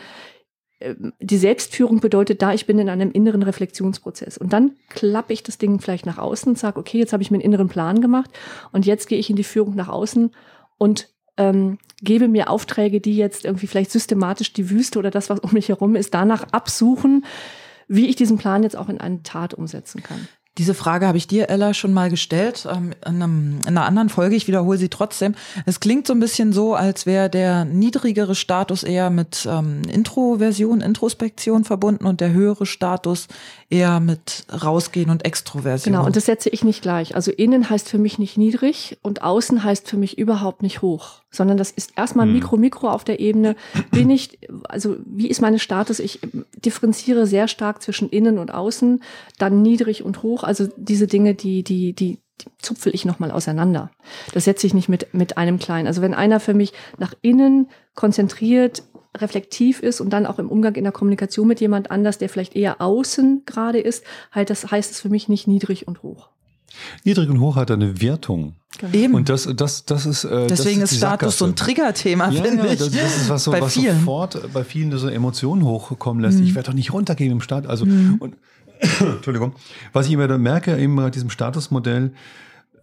ähm, 0.82 1.14
die 1.20 1.38
Selbstführung 1.38 2.00
bedeutet 2.00 2.42
da, 2.42 2.54
ich 2.54 2.66
bin 2.66 2.80
in 2.80 2.90
einem 2.90 3.12
inneren 3.12 3.44
Reflexionsprozess. 3.44 4.38
Und 4.38 4.52
dann 4.52 4.76
klappe 4.90 5.34
ich 5.34 5.44
das 5.44 5.58
Ding 5.58 5.80
vielleicht 5.80 6.06
nach 6.06 6.18
außen 6.18 6.50
und 6.50 6.58
sage, 6.58 6.80
okay, 6.80 6.98
jetzt 6.98 7.14
habe 7.14 7.24
ich 7.24 7.32
mir 7.32 7.36
einen 7.36 7.46
inneren 7.46 7.70
Plan 7.70 8.02
gemacht 8.02 8.32
und 8.72 8.86
jetzt 8.86 9.08
gehe 9.08 9.20
ich 9.20 9.30
in 9.30 9.36
die 9.36 9.44
Führung 9.44 9.76
nach 9.76 9.90
außen 9.90 10.32
und 10.78 11.10
ähm, 11.38 11.78
gebe 12.01 12.28
mir 12.28 12.50
Aufträge, 12.50 13.01
die 13.01 13.16
jetzt 13.16 13.45
irgendwie 13.45 13.68
vielleicht 13.68 13.92
systematisch 13.92 14.54
die 14.54 14.69
Wüste 14.69 15.00
oder 15.00 15.12
das, 15.12 15.30
was 15.30 15.39
um 15.39 15.54
mich 15.54 15.69
herum 15.69 15.95
ist, 15.95 16.13
danach 16.13 16.44
absuchen, 16.51 17.25
wie 17.88 18.07
ich 18.07 18.16
diesen 18.16 18.38
Plan 18.38 18.63
jetzt 18.63 18.75
auch 18.75 18.89
in 18.89 19.00
eine 19.00 19.24
Tat 19.24 19.54
umsetzen 19.54 20.01
kann. 20.04 20.28
Diese 20.57 20.74
Frage 20.74 21.07
habe 21.07 21.18
ich 21.18 21.27
dir, 21.27 21.50
Ella, 21.50 21.74
schon 21.74 21.94
mal 21.94 22.09
gestellt 22.09 22.68
ähm, 22.69 22.92
in, 23.06 23.21
einem, 23.21 23.59
in 23.62 23.69
einer 23.69 23.86
anderen 23.86 24.09
Folge. 24.09 24.36
Ich 24.36 24.48
wiederhole 24.48 24.77
sie 24.77 24.89
trotzdem. 24.89 25.33
Es 25.65 25.80
klingt 25.80 26.06
so 26.06 26.13
ein 26.13 26.19
bisschen 26.19 26.51
so, 26.51 26.75
als 26.75 27.06
wäre 27.06 27.30
der 27.30 27.63
niedrigere 27.63 28.36
Status 28.36 28.83
eher 28.83 29.09
mit 29.09 29.48
ähm, 29.50 29.83
Introversion, 29.89 30.81
Introspektion 30.81 31.63
verbunden 31.63 32.06
und 32.06 32.19
der 32.19 32.33
höhere 32.33 32.65
Status 32.65 33.30
eher 33.69 34.01
mit 34.01 34.45
Rausgehen 34.51 35.09
und 35.09 35.24
Extroversion. 35.24 35.94
Genau, 35.94 36.06
und 36.06 36.18
das 36.18 36.25
setze 36.25 36.50
ich 36.50 36.65
nicht 36.65 36.81
gleich. 36.81 37.15
Also 37.15 37.31
innen 37.31 37.69
heißt 37.69 37.88
für 37.88 37.97
mich 37.97 38.19
nicht 38.19 38.38
niedrig 38.38 38.97
und 39.01 39.24
außen 39.24 39.63
heißt 39.63 39.88
für 39.88 39.97
mich 39.97 40.18
überhaupt 40.18 40.62
nicht 40.62 40.81
hoch, 40.81 41.21
sondern 41.31 41.56
das 41.56 41.71
ist 41.71 41.94
erstmal 41.95 42.25
hm. 42.25 42.33
Mikro, 42.33 42.57
Mikro 42.57 42.89
auf 42.89 43.06
der 43.06 43.21
Ebene. 43.21 43.56
Bin 43.92 44.09
ich, 44.09 44.38
also 44.68 44.97
wie 45.06 45.30
ist 45.30 45.42
meine 45.42 45.59
Status? 45.59 46.00
Ich 46.00 46.19
differenziere 46.57 47.25
sehr 47.25 47.47
stark 47.47 47.81
zwischen 47.81 48.09
innen 48.09 48.38
und 48.38 48.54
außen, 48.54 49.01
dann 49.38 49.62
niedrig 49.62 50.04
und 50.04 50.21
hoch. 50.21 50.41
Also 50.44 50.68
diese 50.78 51.08
Dinge, 51.08 51.36
die, 51.36 51.64
die, 51.64 51.94
die, 51.94 52.20
die 52.40 52.50
zupfel 52.60 52.94
ich 52.94 53.06
nochmal 53.06 53.32
auseinander. 53.32 53.92
Das 54.34 54.46
setze 54.46 54.68
ich 54.68 54.74
nicht 54.74 54.90
mit, 54.90 55.14
mit 55.14 55.38
einem 55.38 55.60
kleinen. 55.60 55.88
Also 55.88 56.02
wenn 56.02 56.14
einer 56.14 56.40
für 56.40 56.54
mich 56.54 56.74
nach 56.98 57.14
innen 57.22 57.70
konzentriert 57.96 58.84
reflektiv 59.18 59.82
ist 59.82 60.00
und 60.00 60.12
dann 60.12 60.26
auch 60.26 60.40
im 60.40 60.50
Umgang 60.50 60.76
in 60.76 60.84
der 60.84 60.94
Kommunikation 60.94 61.48
mit 61.48 61.60
jemand 61.60 61.92
anders, 61.92 62.18
der 62.18 62.30
vielleicht 62.30 62.56
eher 62.56 62.82
außen 62.82 63.44
gerade 63.46 63.80
ist, 63.80 64.04
halt 64.32 64.50
das 64.50 64.72
heißt 64.72 64.92
es 64.92 65.02
für 65.02 65.10
mich 65.10 65.28
nicht 65.28 65.48
niedrig 65.48 65.88
und 65.88 66.02
hoch. 66.02 66.30
Niedrig 67.04 67.30
und 67.30 67.40
hoch 67.40 67.56
hat 67.56 67.72
eine 67.72 68.02
Wertung. 68.02 68.56
Genau. 68.78 68.94
Eben. 68.94 69.14
Und 69.16 69.30
das, 69.30 69.50
das, 69.56 69.86
das 69.86 70.06
ist. 70.06 70.24
Äh, 70.24 70.48
Deswegen 70.48 70.80
das 70.80 70.92
ist, 70.92 70.94
ist 70.94 70.98
Status 71.00 71.38
so 71.38 71.46
ein 71.46 71.56
Triggerthema, 71.56 72.30
ja, 72.30 72.42
finde 72.42 72.66
ja, 72.66 72.72
ich. 72.72 72.80
Das, 72.80 72.92
das 72.92 73.18
ist 73.18 73.30
was, 73.30 73.44
so, 73.44 73.52
bei 73.52 73.62
was 73.62 73.74
vielen. 73.74 74.00
sofort 74.00 74.54
bei 74.54 74.64
vielen 74.64 74.98
so 74.98 75.08
Emotionen 75.10 75.66
hochkommen 75.66 76.24
lässt. 76.24 76.40
Mhm. 76.40 76.46
Ich 76.46 76.56
werde 76.56 76.68
doch 76.68 76.76
nicht 76.76 76.94
runtergehen 76.94 77.32
im 77.32 77.42
Start. 77.42 77.68
Also, 77.68 77.86
mhm. 77.86 78.16
und, 78.20 78.38
Entschuldigung. 79.00 79.54
Was 79.94 80.07
ich 80.07 80.13
immer 80.13 80.28
da 80.28 80.38
merke, 80.38 80.78
eben 80.78 80.95
bei 80.95 81.10
diesem 81.10 81.30
Statusmodell, 81.30 82.13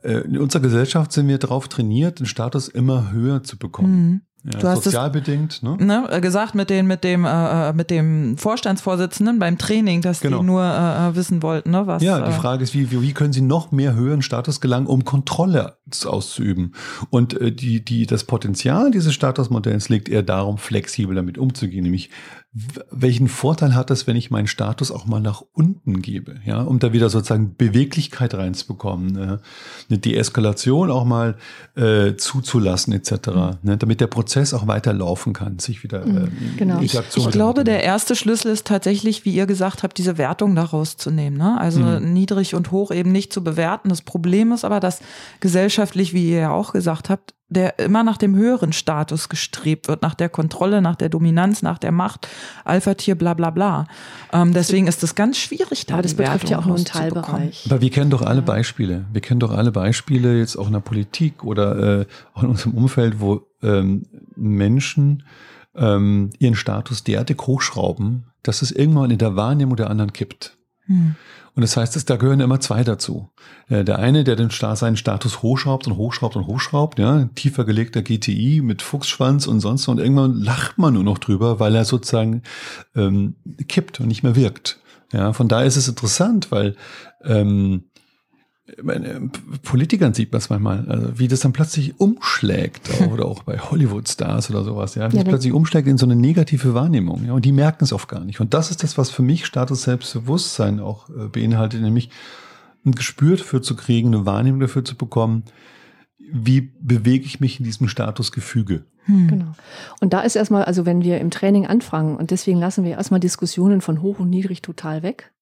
äh, 0.02 0.18
in 0.20 0.38
unserer 0.38 0.62
Gesellschaft 0.62 1.12
sind 1.12 1.28
wir 1.28 1.38
darauf 1.38 1.68
trainiert, 1.68 2.20
den 2.20 2.26
Status 2.26 2.68
immer 2.68 3.10
höher 3.12 3.42
zu 3.42 3.58
bekommen. 3.58 4.08
Mhm. 4.08 4.20
Ja, 4.44 4.60
du 4.60 4.68
hast 4.68 4.84
sozialbedingt, 4.84 5.62
ne? 5.64 5.76
ne? 5.78 6.20
gesagt 6.20 6.54
mit 6.54 6.70
den 6.70 6.86
mit 6.86 7.02
dem 7.02 7.24
äh, 7.24 7.70
äh, 7.70 7.72
mit 7.72 7.90
dem 7.90 8.38
Vorstandsvorsitzenden 8.38 9.40
beim 9.40 9.58
Training, 9.58 10.00
dass 10.00 10.20
genau. 10.20 10.38
die 10.38 10.44
nur 10.44 10.62
äh, 10.62 11.08
äh, 11.08 11.16
wissen 11.16 11.42
wollten, 11.42 11.72
ne, 11.72 11.88
was. 11.88 12.02
Ja, 12.02 12.20
die 12.20 12.30
äh, 12.30 12.32
Frage 12.32 12.62
ist, 12.62 12.72
wie, 12.72 12.90
wie, 12.92 13.02
wie 13.02 13.12
können 13.12 13.32
sie 13.32 13.40
noch 13.40 13.72
mehr 13.72 13.94
höheren 13.94 14.22
Status 14.22 14.60
gelangen, 14.60 14.86
um 14.86 15.04
Kontrolle 15.04 15.77
auszuüben? 16.04 16.74
Und 17.10 17.40
äh, 17.40 17.52
die 17.52 17.84
die 17.84 18.06
das 18.06 18.24
Potenzial 18.24 18.90
dieses 18.90 19.14
Statusmodells 19.14 19.88
liegt 19.88 20.08
eher 20.08 20.22
darum, 20.22 20.58
flexibel 20.58 21.14
damit 21.14 21.38
umzugehen, 21.38 21.84
nämlich 21.84 22.10
welchen 22.90 23.28
Vorteil 23.28 23.74
hat 23.74 23.90
das, 23.90 24.06
wenn 24.06 24.16
ich 24.16 24.30
meinen 24.30 24.46
Status 24.46 24.90
auch 24.90 25.04
mal 25.04 25.20
nach 25.20 25.42
unten 25.52 26.00
gebe, 26.00 26.36
ja, 26.46 26.62
um 26.62 26.78
da 26.78 26.94
wieder 26.94 27.10
sozusagen 27.10 27.54
Beweglichkeit 27.56 28.32
reinzubekommen, 28.32 29.12
ne? 29.12 29.40
eine 29.88 29.98
Deeskalation 29.98 30.90
auch 30.90 31.04
mal 31.04 31.36
äh, 31.76 32.16
zuzulassen 32.16 32.94
etc., 32.94 33.12
mhm. 33.28 33.58
ne? 33.62 33.76
damit 33.76 34.00
der 34.00 34.06
Prozess 34.06 34.54
auch 34.54 34.66
weiterlaufen 34.66 35.34
kann, 35.34 35.58
sich 35.58 35.82
wieder 35.82 36.06
äh, 36.06 36.28
genau. 36.56 36.80
Ich, 36.80 36.94
ich 36.94 37.30
glaube, 37.30 37.64
der 37.64 37.84
erste 37.84 38.16
Schlüssel 38.16 38.50
ist 38.50 38.66
tatsächlich, 38.66 39.26
wie 39.26 39.34
ihr 39.34 39.46
gesagt 39.46 39.82
habt, 39.82 39.98
diese 39.98 40.16
Wertung 40.16 40.54
daraus 40.54 40.96
zu 40.96 41.10
nehmen, 41.10 41.36
ne? 41.36 41.60
also 41.60 41.80
mhm. 41.80 42.14
niedrig 42.14 42.54
und 42.54 42.70
hoch 42.70 42.90
eben 42.90 43.12
nicht 43.12 43.30
zu 43.32 43.44
bewerten. 43.44 43.90
Das 43.90 44.00
Problem 44.00 44.52
ist 44.52 44.64
aber, 44.64 44.80
dass 44.80 45.00
gesellschaftlich, 45.78 46.12
wie 46.12 46.30
ihr 46.30 46.38
ja 46.38 46.50
auch 46.50 46.72
gesagt 46.72 47.08
habt, 47.08 47.34
der 47.50 47.78
immer 47.78 48.02
nach 48.02 48.18
dem 48.18 48.34
höheren 48.34 48.72
Status 48.72 49.28
gestrebt 49.28 49.88
wird, 49.88 50.02
nach 50.02 50.14
der 50.14 50.28
Kontrolle, 50.28 50.82
nach 50.82 50.96
der 50.96 51.08
Dominanz, 51.08 51.62
nach 51.62 51.78
der 51.78 51.92
Macht, 51.92 52.28
Alpha-Tier, 52.64 53.14
bla 53.14 53.34
bla 53.34 53.50
bla. 53.50 53.86
Ähm, 54.32 54.52
deswegen 54.52 54.86
ist 54.86 55.02
das 55.02 55.14
ganz 55.14 55.38
schwierig, 55.38 55.86
da 55.86 55.94
Aber 55.94 56.02
das 56.02 56.14
betrifft 56.14 56.50
Wertung 56.50 56.50
ja 56.50 56.58
auch 56.58 56.66
nur 56.66 56.76
einen 56.76 56.84
Teilbereich. 56.84 57.66
Aber 57.70 57.80
wir 57.80 57.90
kennen 57.90 58.10
doch 58.10 58.22
alle 58.22 58.42
Beispiele. 58.42 59.06
Wir 59.12 59.20
kennen 59.20 59.40
doch 59.40 59.52
alle 59.52 59.70
Beispiele 59.70 60.38
jetzt 60.38 60.56
auch 60.56 60.66
in 60.66 60.74
der 60.74 60.80
Politik 60.80 61.44
oder 61.44 62.00
äh, 62.00 62.06
auch 62.34 62.42
in 62.42 62.50
unserem 62.50 62.74
Umfeld, 62.74 63.20
wo 63.20 63.46
ähm, 63.62 64.02
Menschen 64.36 65.22
ähm, 65.74 66.30
ihren 66.38 66.56
Status 66.56 67.04
derartig 67.04 67.38
hochschrauben, 67.40 68.24
dass 68.42 68.62
es 68.62 68.72
irgendwann 68.72 69.10
in 69.10 69.18
der 69.18 69.36
Wahrnehmung 69.36 69.76
der 69.76 69.88
anderen 69.88 70.12
kippt. 70.12 70.57
Hm. 70.88 71.14
Und 71.54 71.62
das 71.62 71.76
heißt, 71.76 71.96
dass 71.96 72.04
da 72.04 72.16
gehören 72.16 72.40
immer 72.40 72.60
zwei 72.60 72.84
dazu. 72.84 73.30
Äh, 73.68 73.84
der 73.84 73.98
eine, 73.98 74.24
der 74.24 74.36
den 74.36 74.50
seinen 74.50 74.96
Status 74.96 75.42
hochschraubt 75.42 75.86
und 75.86 75.96
hochschraubt 75.96 76.36
und 76.36 76.46
hochschraubt, 76.46 76.98
ja, 76.98 77.28
tiefer 77.34 77.64
gelegter 77.64 78.02
GTI 78.02 78.60
mit 78.62 78.82
Fuchsschwanz 78.82 79.46
und 79.46 79.60
sonst 79.60 79.88
und 79.88 79.98
irgendwann 79.98 80.34
lacht 80.34 80.78
man 80.78 80.94
nur 80.94 81.04
noch 81.04 81.18
drüber, 81.18 81.58
weil 81.60 81.74
er 81.74 81.84
sozusagen 81.84 82.42
ähm, 82.94 83.36
kippt 83.66 84.00
und 84.00 84.08
nicht 84.08 84.22
mehr 84.22 84.36
wirkt. 84.36 84.80
Ja, 85.12 85.32
von 85.32 85.48
daher 85.48 85.66
ist 85.66 85.76
es 85.76 85.88
interessant, 85.88 86.50
weil 86.50 86.76
ähm, 87.24 87.84
Politikern 89.62 90.14
sieht 90.14 90.32
man 90.32 90.38
es 90.38 90.50
manchmal, 90.50 90.88
also 90.88 91.18
wie 91.18 91.28
das 91.28 91.40
dann 91.40 91.52
plötzlich 91.52 91.98
umschlägt, 91.98 92.90
auch, 92.92 93.06
oder 93.12 93.26
auch 93.26 93.42
bei 93.42 93.58
Hollywood-Stars 93.58 94.50
oder 94.50 94.62
sowas, 94.62 94.94
ja, 94.94 95.10
wie 95.10 95.16
ja, 95.16 95.22
es 95.22 95.28
plötzlich 95.28 95.52
umschlägt 95.52 95.88
in 95.88 95.98
so 95.98 96.06
eine 96.06 96.16
negative 96.16 96.74
Wahrnehmung, 96.74 97.24
ja, 97.24 97.32
und 97.32 97.44
die 97.44 97.52
merken 97.52 97.84
es 97.84 97.92
oft 97.92 98.08
gar 98.08 98.24
nicht. 98.24 98.40
Und 98.40 98.54
das 98.54 98.70
ist 98.70 98.82
das, 98.82 98.98
was 98.98 99.10
für 99.10 99.22
mich 99.22 99.46
Status 99.46 99.82
Selbstbewusstsein 99.82 100.80
auch 100.80 101.08
äh, 101.10 101.28
beinhaltet, 101.28 101.80
nämlich 101.80 102.10
ein 102.84 102.92
Gespür 102.92 103.36
dafür 103.36 103.62
zu 103.62 103.74
kriegen, 103.74 104.14
eine 104.14 104.26
Wahrnehmung 104.26 104.60
dafür 104.60 104.84
zu 104.84 104.96
bekommen, 104.96 105.44
wie 106.30 106.60
bewege 106.80 107.24
ich 107.24 107.40
mich 107.40 107.58
in 107.58 107.64
diesem 107.64 107.88
Statusgefüge. 107.88 108.84
Hm. 109.04 109.28
Genau. 109.28 109.54
Und 110.00 110.12
da 110.12 110.20
ist 110.20 110.36
erstmal, 110.36 110.64
also 110.64 110.84
wenn 110.84 111.02
wir 111.02 111.18
im 111.20 111.30
Training 111.30 111.66
anfangen, 111.66 112.16
und 112.16 112.30
deswegen 112.30 112.58
lassen 112.58 112.84
wir 112.84 112.92
erstmal 112.92 113.20
Diskussionen 113.20 113.80
von 113.80 114.02
hoch 114.02 114.18
und 114.18 114.28
niedrig 114.28 114.60
total 114.60 115.02
weg, 115.02 115.32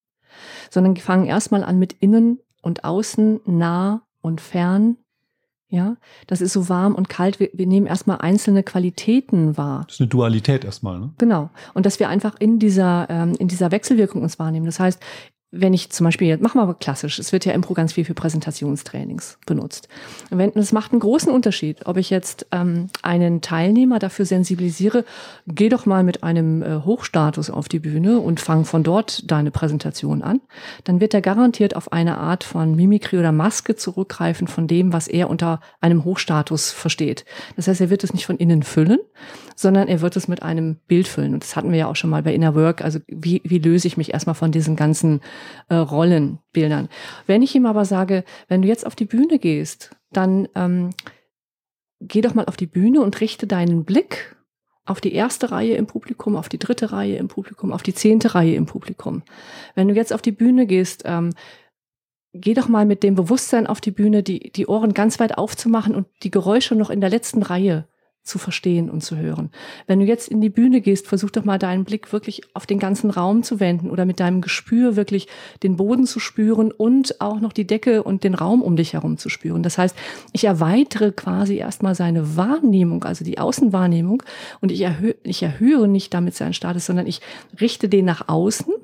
sondern 0.70 0.96
fangen 0.96 1.26
erstmal 1.26 1.64
an 1.64 1.78
mit 1.78 1.94
innen 1.94 2.38
und 2.66 2.82
außen, 2.82 3.40
nah 3.46 4.02
und 4.22 4.40
fern. 4.40 4.96
Ja, 5.68 5.96
das 6.26 6.40
ist 6.40 6.52
so 6.52 6.68
warm 6.68 6.96
und 6.96 7.08
kalt. 7.08 7.38
Wir, 7.38 7.50
wir 7.52 7.66
nehmen 7.66 7.86
erstmal 7.86 8.18
einzelne 8.18 8.64
Qualitäten 8.64 9.56
wahr. 9.56 9.84
Das 9.86 9.96
ist 9.96 10.00
eine 10.00 10.08
Dualität 10.08 10.64
erstmal, 10.64 10.98
ne? 10.98 11.12
Genau. 11.18 11.50
Und 11.74 11.86
dass 11.86 12.00
wir 12.00 12.08
einfach 12.08 12.34
in 12.40 12.58
dieser, 12.58 13.06
ähm, 13.08 13.34
in 13.38 13.46
dieser 13.46 13.70
Wechselwirkung 13.70 14.22
uns 14.22 14.40
wahrnehmen. 14.40 14.66
Das 14.66 14.80
heißt, 14.80 15.00
wenn 15.52 15.72
ich 15.72 15.90
zum 15.90 16.04
Beispiel, 16.04 16.26
jetzt 16.26 16.42
machen 16.42 16.58
wir 16.58 16.62
aber 16.62 16.74
klassisch, 16.74 17.18
es 17.18 17.32
wird 17.32 17.44
ja 17.44 17.52
Impro 17.52 17.72
ganz 17.72 17.92
viel 17.92 18.04
für 18.04 18.14
Präsentationstrainings 18.14 19.38
benutzt. 19.46 19.88
Wenn, 20.30 20.50
es 20.56 20.72
macht 20.72 20.92
einen 20.92 21.00
großen 21.00 21.32
Unterschied, 21.32 21.86
ob 21.86 21.96
ich 21.96 22.10
jetzt 22.10 22.46
ähm, 22.50 22.88
einen 23.02 23.40
Teilnehmer 23.40 23.98
dafür 23.98 24.26
sensibilisiere, 24.26 25.04
geh 25.46 25.68
doch 25.68 25.86
mal 25.86 26.02
mit 26.02 26.24
einem 26.24 26.62
äh, 26.62 26.80
Hochstatus 26.84 27.50
auf 27.50 27.68
die 27.68 27.78
Bühne 27.78 28.18
und 28.18 28.40
fang 28.40 28.64
von 28.64 28.82
dort 28.82 29.30
deine 29.30 29.50
Präsentation 29.52 30.22
an, 30.22 30.40
dann 30.84 31.00
wird 31.00 31.14
er 31.14 31.22
garantiert 31.22 31.76
auf 31.76 31.92
eine 31.92 32.18
Art 32.18 32.42
von 32.42 32.74
Mimikry 32.74 33.18
oder 33.18 33.32
Maske 33.32 33.76
zurückgreifen 33.76 34.48
von 34.48 34.66
dem, 34.66 34.92
was 34.92 35.06
er 35.06 35.30
unter 35.30 35.60
einem 35.80 36.04
Hochstatus 36.04 36.72
versteht. 36.72 37.24
Das 37.54 37.68
heißt, 37.68 37.80
er 37.80 37.90
wird 37.90 38.02
es 38.02 38.12
nicht 38.12 38.26
von 38.26 38.36
innen 38.36 38.64
füllen, 38.64 38.98
sondern 39.54 39.88
er 39.88 40.00
wird 40.02 40.16
es 40.16 40.28
mit 40.28 40.42
einem 40.42 40.76
Bild 40.86 41.08
füllen. 41.08 41.34
Und 41.34 41.42
das 41.42 41.56
hatten 41.56 41.70
wir 41.70 41.78
ja 41.78 41.86
auch 41.88 41.96
schon 41.96 42.10
mal 42.10 42.22
bei 42.22 42.34
Inner 42.34 42.54
Work. 42.54 42.82
Also 42.82 42.98
wie, 43.08 43.40
wie 43.44 43.58
löse 43.58 43.88
ich 43.88 43.96
mich 43.96 44.12
erstmal 44.12 44.34
von 44.34 44.52
diesen 44.52 44.76
ganzen 44.76 45.20
äh, 45.68 45.74
Rollenbildern. 45.74 46.88
Wenn 47.26 47.42
ich 47.42 47.54
ihm 47.54 47.66
aber 47.66 47.84
sage, 47.84 48.24
wenn 48.48 48.62
du 48.62 48.68
jetzt 48.68 48.86
auf 48.86 48.94
die 48.94 49.04
Bühne 49.04 49.38
gehst, 49.38 49.90
dann 50.12 50.48
ähm, 50.54 50.90
geh 52.00 52.20
doch 52.20 52.34
mal 52.34 52.46
auf 52.46 52.56
die 52.56 52.66
Bühne 52.66 53.00
und 53.00 53.20
richte 53.20 53.46
deinen 53.46 53.84
Blick 53.84 54.36
auf 54.84 55.00
die 55.00 55.14
erste 55.14 55.50
Reihe 55.50 55.74
im 55.74 55.86
Publikum, 55.86 56.36
auf 56.36 56.48
die 56.48 56.58
dritte 56.58 56.92
Reihe 56.92 57.16
im 57.16 57.28
Publikum, 57.28 57.72
auf 57.72 57.82
die 57.82 57.94
zehnte 57.94 58.34
Reihe 58.34 58.54
im 58.54 58.66
Publikum. 58.66 59.22
Wenn 59.74 59.88
du 59.88 59.94
jetzt 59.94 60.12
auf 60.12 60.22
die 60.22 60.32
Bühne 60.32 60.66
gehst, 60.66 61.02
ähm, 61.06 61.32
geh 62.32 62.54
doch 62.54 62.68
mal 62.68 62.86
mit 62.86 63.02
dem 63.02 63.14
Bewusstsein 63.14 63.66
auf 63.66 63.80
die 63.80 63.90
Bühne, 63.90 64.22
die, 64.22 64.52
die 64.52 64.66
Ohren 64.66 64.94
ganz 64.94 65.18
weit 65.18 65.36
aufzumachen 65.36 65.94
und 65.94 66.06
die 66.22 66.30
Geräusche 66.30 66.76
noch 66.76 66.90
in 66.90 67.00
der 67.00 67.10
letzten 67.10 67.42
Reihe 67.42 67.88
zu 68.26 68.38
verstehen 68.38 68.90
und 68.90 69.02
zu 69.02 69.16
hören. 69.16 69.50
Wenn 69.86 70.00
du 70.00 70.04
jetzt 70.04 70.28
in 70.28 70.40
die 70.40 70.50
Bühne 70.50 70.80
gehst, 70.80 71.06
versuch 71.06 71.30
doch 71.30 71.44
mal 71.44 71.58
deinen 71.58 71.84
Blick 71.84 72.12
wirklich 72.12 72.42
auf 72.54 72.66
den 72.66 72.78
ganzen 72.78 73.10
Raum 73.10 73.42
zu 73.42 73.60
wenden 73.60 73.90
oder 73.90 74.04
mit 74.04 74.20
deinem 74.20 74.40
Gespür 74.40 74.96
wirklich 74.96 75.28
den 75.62 75.76
Boden 75.76 76.06
zu 76.06 76.18
spüren 76.18 76.72
und 76.72 77.20
auch 77.20 77.40
noch 77.40 77.52
die 77.52 77.66
Decke 77.66 78.02
und 78.02 78.24
den 78.24 78.34
Raum 78.34 78.62
um 78.62 78.76
dich 78.76 78.92
herum 78.92 79.16
zu 79.16 79.28
spüren. 79.28 79.62
Das 79.62 79.78
heißt, 79.78 79.96
ich 80.32 80.44
erweitere 80.44 81.12
quasi 81.12 81.56
erstmal 81.56 81.94
seine 81.94 82.36
Wahrnehmung, 82.36 83.04
also 83.04 83.24
die 83.24 83.38
Außenwahrnehmung 83.38 84.22
und 84.60 84.72
ich, 84.72 84.82
erhöhe, 84.82 85.16
ich 85.22 85.42
erhöhe 85.42 85.88
nicht 85.88 86.12
damit 86.12 86.34
seinen 86.34 86.54
Status, 86.54 86.86
sondern 86.86 87.06
ich 87.06 87.20
richte 87.60 87.88
den 87.88 88.04
nach 88.04 88.28
außen 88.28 88.74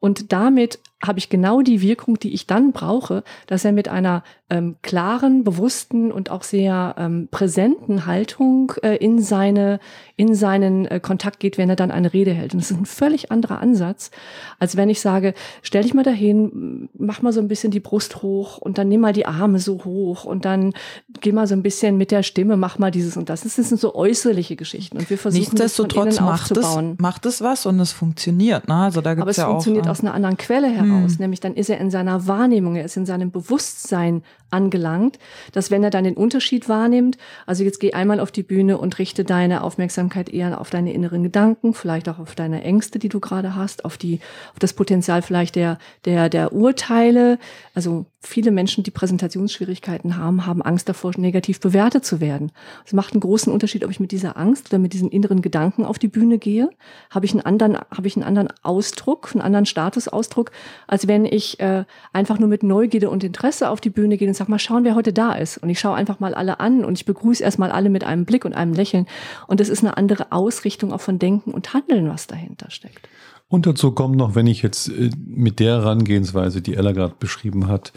und 0.00 0.32
damit 0.32 0.78
habe 1.04 1.18
ich 1.18 1.28
genau 1.28 1.60
die 1.60 1.82
Wirkung, 1.82 2.18
die 2.18 2.32
ich 2.32 2.46
dann 2.46 2.72
brauche, 2.72 3.22
dass 3.46 3.64
er 3.64 3.72
mit 3.72 3.88
einer 3.88 4.22
ähm, 4.48 4.76
klaren, 4.80 5.44
bewussten 5.44 6.12
und 6.12 6.30
auch 6.30 6.42
sehr 6.42 6.94
ähm, 6.98 7.28
präsenten 7.30 8.06
Haltung 8.06 8.72
äh, 8.82 8.96
in 8.96 9.20
seine 9.20 9.80
in 10.14 10.34
seinen 10.34 10.86
äh, 10.86 11.00
Kontakt 11.00 11.40
geht, 11.40 11.58
wenn 11.58 11.68
er 11.68 11.76
dann 11.76 11.90
eine 11.90 12.14
Rede 12.14 12.32
hält. 12.32 12.54
Und 12.54 12.62
das 12.62 12.70
ist 12.70 12.78
ein 12.78 12.86
völlig 12.86 13.30
anderer 13.30 13.60
Ansatz, 13.60 14.10
als 14.58 14.76
wenn 14.76 14.88
ich 14.88 15.00
sage, 15.00 15.34
stell 15.62 15.82
dich 15.82 15.92
mal 15.92 16.04
dahin, 16.04 16.88
mach 16.96 17.20
mal 17.20 17.32
so 17.32 17.40
ein 17.40 17.48
bisschen 17.48 17.70
die 17.70 17.80
Brust 17.80 18.22
hoch 18.22 18.56
und 18.56 18.78
dann 18.78 18.88
nimm 18.88 19.00
mal 19.00 19.12
die 19.12 19.26
Arme 19.26 19.58
so 19.58 19.84
hoch 19.84 20.24
und 20.24 20.44
dann 20.46 20.72
geh 21.20 21.32
mal 21.32 21.46
so 21.46 21.54
ein 21.54 21.62
bisschen 21.62 21.98
mit 21.98 22.10
der 22.10 22.22
Stimme, 22.22 22.56
mach 22.56 22.78
mal 22.78 22.90
dieses 22.90 23.16
und 23.16 23.28
das. 23.28 23.42
Das 23.42 23.56
sind 23.56 23.78
so 23.78 23.94
äußerliche 23.94 24.56
Geschichten 24.56 24.96
und 24.96 25.10
wir 25.10 25.18
versuchen 25.18 25.40
Nichtsdestotrotz 25.40 26.06
das 26.06 26.16
von 26.18 26.26
macht 26.26 26.52
aufzubauen. 26.52 26.92
Es, 26.92 27.02
macht 27.02 27.26
es 27.26 27.42
was 27.42 27.66
und 27.66 27.80
es 27.80 27.92
funktioniert. 27.92 28.68
Ne? 28.68 28.74
Also 28.74 29.02
da 29.02 29.12
gibt's 29.12 29.22
Aber 29.22 29.30
es 29.32 29.36
ja 29.36 29.46
funktioniert 29.48 29.86
auch, 29.86 29.90
aus 29.90 30.00
einer 30.00 30.14
anderen 30.14 30.38
Quelle 30.38 30.68
heraus 30.68 30.85
heraus. 30.90 31.12
Hm. 31.12 31.18
Nämlich 31.20 31.40
dann 31.40 31.54
ist 31.54 31.70
er 31.70 31.78
in 31.78 31.90
seiner 31.90 32.26
Wahrnehmung, 32.26 32.76
er 32.76 32.84
ist 32.84 32.96
in 32.96 33.06
seinem 33.06 33.30
Bewusstsein 33.30 34.22
angelangt, 34.50 35.18
dass 35.52 35.70
wenn 35.70 35.82
er 35.82 35.90
dann 35.90 36.04
den 36.04 36.14
Unterschied 36.14 36.68
wahrnimmt, 36.68 37.18
also 37.46 37.64
jetzt 37.64 37.80
geh 37.80 37.92
einmal 37.92 38.20
auf 38.20 38.30
die 38.30 38.42
Bühne 38.42 38.78
und 38.78 38.98
richte 38.98 39.24
deine 39.24 39.62
Aufmerksamkeit 39.62 40.28
eher 40.28 40.60
auf 40.60 40.70
deine 40.70 40.92
inneren 40.92 41.22
Gedanken, 41.22 41.74
vielleicht 41.74 42.08
auch 42.08 42.18
auf 42.18 42.34
deine 42.34 42.62
Ängste, 42.62 42.98
die 42.98 43.08
du 43.08 43.20
gerade 43.20 43.54
hast, 43.54 43.84
auf 43.84 43.98
die, 43.98 44.20
auf 44.52 44.58
das 44.58 44.72
Potenzial 44.72 45.22
vielleicht 45.22 45.56
der, 45.56 45.78
der, 46.04 46.28
der 46.28 46.52
Urteile. 46.52 47.38
Also 47.74 48.06
viele 48.20 48.50
Menschen, 48.50 48.84
die 48.84 48.90
Präsentationsschwierigkeiten 48.90 50.16
haben, 50.16 50.46
haben 50.46 50.62
Angst 50.62 50.88
davor, 50.88 51.12
negativ 51.16 51.60
bewertet 51.60 52.04
zu 52.04 52.20
werden. 52.20 52.52
Es 52.84 52.92
macht 52.92 53.12
einen 53.12 53.20
großen 53.20 53.52
Unterschied, 53.52 53.84
ob 53.84 53.90
ich 53.90 54.00
mit 54.00 54.12
dieser 54.12 54.36
Angst 54.36 54.68
oder 54.68 54.78
mit 54.78 54.92
diesen 54.92 55.10
inneren 55.10 55.42
Gedanken 55.42 55.84
auf 55.84 55.98
die 55.98 56.08
Bühne 56.08 56.38
gehe. 56.38 56.70
Habe 57.10 57.26
ich 57.26 57.32
einen 57.32 57.42
anderen, 57.42 57.78
habe 57.78 58.06
ich 58.06 58.16
einen 58.16 58.24
anderen 58.24 58.48
Ausdruck, 58.62 59.30
einen 59.32 59.42
anderen 59.42 59.66
Statusausdruck, 59.66 60.50
als 60.86 61.08
wenn 61.08 61.24
ich 61.24 61.60
äh, 61.60 61.84
einfach 62.12 62.38
nur 62.38 62.48
mit 62.48 62.62
Neugierde 62.62 63.10
und 63.10 63.24
Interesse 63.24 63.70
auf 63.70 63.80
die 63.80 63.90
Bühne 63.90 64.16
gehe 64.16 64.28
und 64.28 64.34
sag 64.34 64.48
mal 64.48 64.58
schauen, 64.58 64.84
wer 64.84 64.94
heute 64.94 65.12
da 65.12 65.32
ist. 65.32 65.58
Und 65.58 65.68
ich 65.68 65.80
schaue 65.80 65.94
einfach 65.94 66.20
mal 66.20 66.34
alle 66.34 66.60
an 66.60 66.84
und 66.84 66.98
ich 66.98 67.04
begrüße 67.04 67.42
erstmal 67.42 67.70
alle 67.70 67.90
mit 67.90 68.04
einem 68.04 68.24
Blick 68.24 68.44
und 68.44 68.54
einem 68.54 68.72
Lächeln. 68.72 69.06
Und 69.46 69.60
das 69.60 69.68
ist 69.68 69.82
eine 69.82 69.96
andere 69.96 70.32
Ausrichtung 70.32 70.92
auch 70.92 71.00
von 71.00 71.18
Denken 71.18 71.52
und 71.52 71.74
Handeln, 71.74 72.08
was 72.08 72.26
dahinter 72.26 72.70
steckt. 72.70 73.08
Und 73.48 73.66
dazu 73.66 73.92
kommt 73.92 74.16
noch, 74.16 74.34
wenn 74.34 74.46
ich 74.46 74.62
jetzt 74.62 74.88
äh, 74.88 75.10
mit 75.26 75.60
der 75.60 75.76
Herangehensweise, 75.76 76.62
die 76.62 76.74
Ella 76.74 76.92
gerade 76.92 77.14
beschrieben 77.18 77.68
hat, 77.68 77.92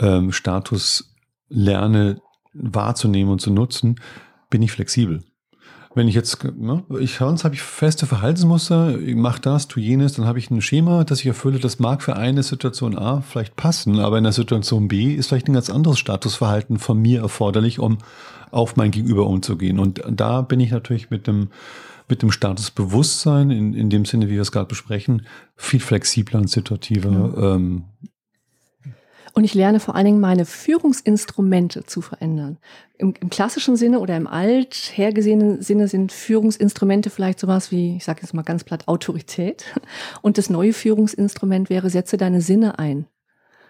ähm, 0.00 0.32
Status 0.32 1.14
lerne 1.48 2.20
wahrzunehmen 2.52 3.32
und 3.32 3.40
zu 3.40 3.50
nutzen, 3.50 4.00
bin 4.50 4.62
ich 4.62 4.72
flexibel. 4.72 5.22
Wenn 5.94 6.08
ich 6.08 6.14
jetzt, 6.16 6.42
ne, 6.42 6.82
ich 6.98 7.14
sonst 7.14 7.44
habe 7.44 7.54
ich 7.54 7.62
feste 7.62 8.06
Verhaltensmuster, 8.06 8.98
ich 8.98 9.14
mache 9.14 9.40
das, 9.40 9.68
tu 9.68 9.78
jenes, 9.78 10.14
dann 10.14 10.26
habe 10.26 10.40
ich 10.40 10.50
ein 10.50 10.60
Schema, 10.60 11.04
das 11.04 11.20
ich 11.20 11.26
erfülle. 11.26 11.60
Das 11.60 11.78
mag 11.78 12.02
für 12.02 12.16
eine 12.16 12.42
Situation 12.42 12.98
A 12.98 13.20
vielleicht 13.20 13.54
passen, 13.54 14.00
aber 14.00 14.18
in 14.18 14.24
der 14.24 14.32
Situation 14.32 14.88
B 14.88 15.14
ist 15.14 15.28
vielleicht 15.28 15.48
ein 15.48 15.54
ganz 15.54 15.70
anderes 15.70 16.00
Statusverhalten 16.00 16.78
von 16.78 17.00
mir 17.00 17.20
erforderlich, 17.20 17.78
um 17.78 17.98
auf 18.50 18.76
mein 18.76 18.90
Gegenüber 18.90 19.26
umzugehen. 19.26 19.78
Und 19.78 20.02
da 20.10 20.42
bin 20.42 20.60
ich 20.60 20.72
natürlich 20.72 21.10
mit 21.10 21.26
dem 21.26 21.50
mit 22.08 22.22
dem 22.22 22.30
Statusbewusstsein, 22.30 23.50
in, 23.50 23.72
in 23.72 23.88
dem 23.88 24.04
Sinne, 24.04 24.28
wie 24.28 24.34
wir 24.34 24.42
es 24.42 24.52
gerade 24.52 24.66
besprechen, 24.66 25.26
viel 25.56 25.80
flexibler 25.80 26.38
und 26.38 26.50
situativer 26.50 27.10
ja. 27.10 27.54
ähm, 27.54 27.84
und 29.34 29.42
ich 29.42 29.54
lerne 29.54 29.80
vor 29.80 29.96
allen 29.96 30.06
Dingen 30.06 30.20
meine 30.20 30.44
Führungsinstrumente 30.44 31.84
zu 31.84 32.00
verändern. 32.00 32.58
Im, 32.98 33.14
im 33.20 33.30
klassischen 33.30 33.76
Sinne 33.76 33.98
oder 33.98 34.16
im 34.16 34.28
alt 34.28 34.92
hergesehenen 34.94 35.60
Sinne 35.60 35.88
sind 35.88 36.12
Führungsinstrumente 36.12 37.10
vielleicht 37.10 37.40
sowas 37.40 37.72
wie, 37.72 37.96
ich 37.96 38.04
sage 38.04 38.20
jetzt 38.22 38.32
mal 38.32 38.42
ganz 38.42 38.62
platt, 38.62 38.86
Autorität. 38.86 39.64
Und 40.22 40.38
das 40.38 40.50
neue 40.50 40.72
Führungsinstrument 40.72 41.68
wäre, 41.68 41.90
setze 41.90 42.16
deine 42.16 42.40
Sinne 42.40 42.78
ein. 42.78 43.06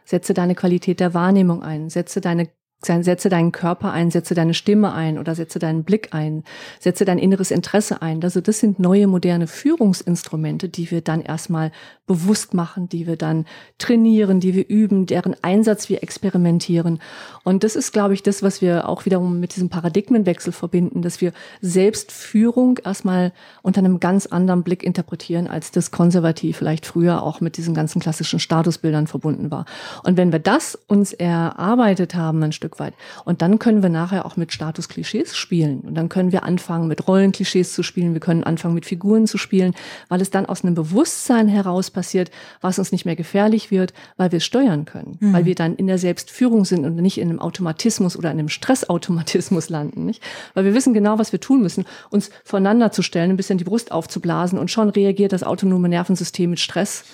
Setze 0.04 0.34
deine 0.34 0.54
Qualität 0.54 1.00
der 1.00 1.14
Wahrnehmung 1.14 1.62
ein, 1.62 1.88
setze 1.88 2.20
deine 2.20 2.50
setze 2.84 3.28
deinen 3.28 3.52
Körper 3.52 3.92
ein, 3.92 4.10
setze 4.10 4.34
deine 4.34 4.54
Stimme 4.54 4.92
ein 4.92 5.18
oder 5.18 5.34
setze 5.34 5.58
deinen 5.58 5.84
Blick 5.84 6.08
ein, 6.12 6.44
setze 6.80 7.04
dein 7.04 7.18
inneres 7.18 7.50
Interesse 7.50 8.02
ein. 8.02 8.22
Also 8.22 8.40
das 8.40 8.58
sind 8.58 8.78
neue 8.78 9.06
moderne 9.06 9.46
Führungsinstrumente, 9.46 10.68
die 10.68 10.90
wir 10.90 11.00
dann 11.00 11.20
erstmal 11.20 11.72
bewusst 12.06 12.52
machen, 12.52 12.88
die 12.88 13.06
wir 13.06 13.16
dann 13.16 13.46
trainieren, 13.78 14.38
die 14.38 14.54
wir 14.54 14.68
üben, 14.68 15.06
deren 15.06 15.34
Einsatz 15.42 15.88
wir 15.88 16.02
experimentieren. 16.02 17.00
Und 17.44 17.64
das 17.64 17.76
ist, 17.76 17.92
glaube 17.92 18.12
ich, 18.12 18.22
das, 18.22 18.42
was 18.42 18.60
wir 18.60 18.88
auch 18.88 19.06
wiederum 19.06 19.40
mit 19.40 19.56
diesem 19.56 19.70
Paradigmenwechsel 19.70 20.52
verbinden, 20.52 21.00
dass 21.00 21.20
wir 21.20 21.32
Selbstführung 21.62 22.78
erstmal 22.84 23.32
unter 23.62 23.78
einem 23.78 24.00
ganz 24.00 24.26
anderen 24.26 24.62
Blick 24.62 24.82
interpretieren, 24.82 25.46
als 25.46 25.70
das 25.70 25.90
konservativ 25.90 26.58
vielleicht 26.58 26.84
früher 26.84 27.22
auch 27.22 27.40
mit 27.40 27.56
diesen 27.56 27.74
ganzen 27.74 28.00
klassischen 28.00 28.38
Statusbildern 28.38 29.06
verbunden 29.06 29.50
war. 29.50 29.64
Und 30.02 30.16
wenn 30.18 30.30
wir 30.30 30.38
das 30.38 30.78
uns 30.86 31.12
erarbeitet 31.12 32.14
haben, 32.14 32.42
ein 32.42 32.52
Stück 32.52 32.73
weit, 32.78 32.94
und 33.24 33.42
dann 33.42 33.58
können 33.58 33.82
wir 33.82 33.88
nachher 33.88 34.26
auch 34.26 34.36
mit 34.36 34.52
Statusklischees 34.52 35.36
spielen. 35.36 35.80
Und 35.80 35.94
dann 35.94 36.08
können 36.08 36.32
wir 36.32 36.44
anfangen, 36.44 36.88
mit 36.88 37.06
Rollenklischees 37.06 37.72
zu 37.72 37.82
spielen. 37.82 38.12
Wir 38.12 38.20
können 38.20 38.44
anfangen, 38.44 38.74
mit 38.74 38.86
Figuren 38.86 39.26
zu 39.26 39.38
spielen, 39.38 39.74
weil 40.08 40.20
es 40.20 40.30
dann 40.30 40.46
aus 40.46 40.64
einem 40.64 40.74
Bewusstsein 40.74 41.48
heraus 41.48 41.90
passiert, 41.90 42.30
was 42.60 42.78
uns 42.78 42.92
nicht 42.92 43.04
mehr 43.04 43.16
gefährlich 43.16 43.70
wird, 43.70 43.92
weil 44.16 44.32
wir 44.32 44.38
es 44.38 44.44
steuern 44.44 44.84
können, 44.84 45.18
mhm. 45.20 45.32
weil 45.32 45.44
wir 45.44 45.54
dann 45.54 45.76
in 45.76 45.86
der 45.86 45.98
Selbstführung 45.98 46.64
sind 46.64 46.84
und 46.84 46.96
nicht 46.96 47.18
in 47.18 47.28
einem 47.28 47.40
Automatismus 47.40 48.16
oder 48.16 48.30
in 48.30 48.38
einem 48.38 48.48
Stressautomatismus 48.48 49.68
landen, 49.74 50.04
nicht? 50.04 50.22
Weil 50.54 50.64
wir 50.64 50.74
wissen 50.74 50.94
genau, 50.94 51.18
was 51.18 51.32
wir 51.32 51.40
tun 51.40 51.62
müssen, 51.62 51.84
uns 52.10 52.30
voneinander 52.44 52.92
zu 52.92 53.02
stellen, 53.02 53.30
ein 53.30 53.36
bisschen 53.36 53.58
die 53.58 53.64
Brust 53.64 53.92
aufzublasen 53.92 54.58
und 54.58 54.70
schon 54.70 54.90
reagiert 54.90 55.32
das 55.32 55.42
autonome 55.42 55.88
Nervensystem 55.88 56.50
mit 56.50 56.60
Stress 56.60 57.04